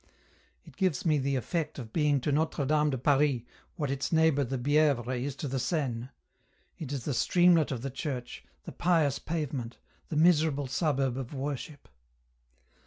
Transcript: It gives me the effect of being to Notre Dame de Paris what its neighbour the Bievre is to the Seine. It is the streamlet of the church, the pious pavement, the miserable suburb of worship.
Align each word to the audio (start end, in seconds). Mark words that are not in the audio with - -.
It 0.65 0.77
gives 0.77 1.05
me 1.05 1.19
the 1.19 1.35
effect 1.35 1.77
of 1.77 1.93
being 1.93 2.19
to 2.21 2.31
Notre 2.31 2.65
Dame 2.65 2.89
de 2.89 2.97
Paris 2.97 3.41
what 3.75 3.91
its 3.91 4.11
neighbour 4.11 4.43
the 4.43 4.57
Bievre 4.57 5.13
is 5.15 5.35
to 5.35 5.47
the 5.47 5.59
Seine. 5.59 6.09
It 6.79 6.91
is 6.91 7.05
the 7.05 7.13
streamlet 7.13 7.69
of 7.71 7.83
the 7.83 7.91
church, 7.91 8.43
the 8.63 8.71
pious 8.71 9.19
pavement, 9.19 9.77
the 10.09 10.15
miserable 10.17 10.65
suburb 10.65 11.17
of 11.19 11.35
worship. 11.35 11.87